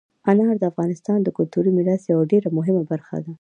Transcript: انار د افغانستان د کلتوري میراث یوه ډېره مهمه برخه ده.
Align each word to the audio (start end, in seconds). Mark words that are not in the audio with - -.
انار 0.31 0.55
د 0.59 0.63
افغانستان 0.71 1.17
د 1.23 1.27
کلتوري 1.37 1.69
میراث 1.77 2.01
یوه 2.11 2.29
ډېره 2.31 2.49
مهمه 2.57 2.83
برخه 2.91 3.15
ده. 3.23 3.29